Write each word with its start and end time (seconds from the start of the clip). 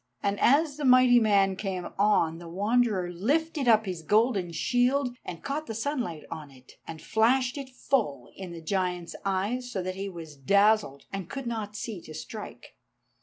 And 0.23 0.39
as 0.39 0.77
the 0.77 0.83
mighty 0.83 1.19
man 1.19 1.55
came 1.55 1.87
on, 1.99 2.39
the 2.39 2.49
Wanderer 2.49 3.11
lifted 3.11 3.67
up 3.67 3.85
his 3.85 4.01
golden 4.01 4.51
shield 4.51 5.15
and 5.23 5.43
caught 5.43 5.67
the 5.67 5.75
sunlight 5.75 6.23
on 6.31 6.49
it, 6.49 6.71
and 6.87 6.99
flashed 6.99 7.55
it 7.55 7.69
full 7.69 8.31
in 8.35 8.51
the 8.51 8.61
giant's 8.63 9.15
eyes, 9.23 9.71
so 9.71 9.83
that 9.83 9.93
he 9.93 10.09
was 10.09 10.35
dazzled, 10.35 11.03
and 11.13 11.29
could 11.29 11.45
not 11.45 11.75
see 11.75 12.01
to 12.01 12.15
strike. 12.15 12.75